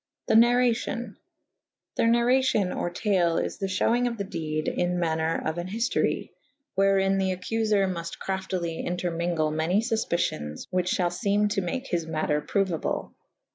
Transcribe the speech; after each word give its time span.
The 0.25 0.33
narracion. 0.33 1.17
The 1.95 2.05
narracio« 2.07 2.75
or 2.75 2.89
tale 2.89 3.37
is 3.37 3.59
the 3.59 3.67
fhewynge 3.67 4.07
of 4.07 4.17
the 4.17 4.23
dede 4.23 4.67
in 4.67 4.97
maner 4.97 5.39
of 5.45 5.59
an 5.59 5.67
hiftorye 5.67 6.31
/ 6.53 6.75
wherin 6.75 7.19
the 7.19 7.37
accufer 7.37 7.85
mufte 7.87 8.17
craftly 8.17 8.83
entermewgle 8.83 9.53
many 9.53 9.79
fufpicyons 9.79 10.65
which 10.71 10.93
fhall 10.93 11.15
feme 11.15 11.49
to 11.49 11.61
make 11.61 11.85
his 11.85 12.07
mater 12.07 12.41
prouable. 12.41 13.11